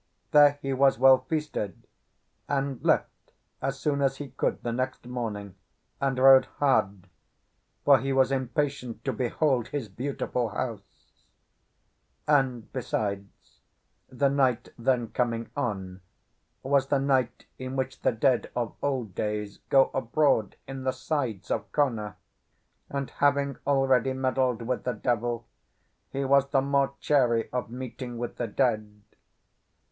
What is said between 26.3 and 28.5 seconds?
the more chary of meeting with the